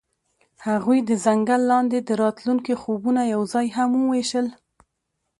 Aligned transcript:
هغوی 0.67 0.99
د 1.09 1.11
ځنګل 1.25 1.61
لاندې 1.71 1.99
د 2.01 2.09
راتلونکي 2.23 2.73
خوبونه 2.81 3.21
یوځای 3.35 3.67
هم 3.77 3.89
وویشل. 3.95 4.47